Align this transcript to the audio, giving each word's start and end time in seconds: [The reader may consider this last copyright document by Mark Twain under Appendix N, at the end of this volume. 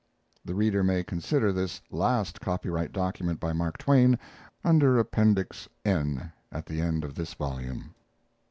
[The 0.43 0.55
reader 0.55 0.83
may 0.83 1.03
consider 1.03 1.51
this 1.53 1.79
last 1.91 2.41
copyright 2.41 2.91
document 2.91 3.39
by 3.39 3.53
Mark 3.53 3.77
Twain 3.77 4.17
under 4.63 4.97
Appendix 4.97 5.69
N, 5.85 6.31
at 6.51 6.65
the 6.65 6.81
end 6.81 7.03
of 7.03 7.13
this 7.13 7.35
volume. 7.35 7.93